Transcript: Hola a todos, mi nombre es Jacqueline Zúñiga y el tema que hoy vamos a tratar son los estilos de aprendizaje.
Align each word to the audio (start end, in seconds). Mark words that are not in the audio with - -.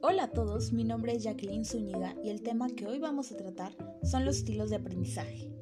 Hola 0.00 0.24
a 0.24 0.30
todos, 0.30 0.72
mi 0.72 0.84
nombre 0.84 1.12
es 1.12 1.24
Jacqueline 1.24 1.64
Zúñiga 1.64 2.14
y 2.22 2.30
el 2.30 2.40
tema 2.40 2.68
que 2.68 2.86
hoy 2.86 3.00
vamos 3.00 3.32
a 3.32 3.36
tratar 3.36 3.72
son 4.04 4.24
los 4.24 4.36
estilos 4.36 4.70
de 4.70 4.76
aprendizaje. 4.76 5.57